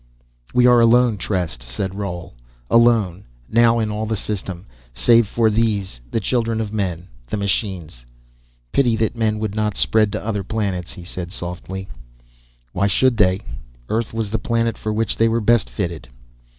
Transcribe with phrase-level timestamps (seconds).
[0.51, 2.33] "We are alone, Trest," said Roal,
[2.71, 8.03] "alone, now, in all the system, save for these, the children of men, the machines.
[8.71, 11.87] Pity that men would not spread to other planets," he said softly.
[12.73, 13.41] "Why should they?
[13.89, 16.07] Earth was the planet for which they were best fitted."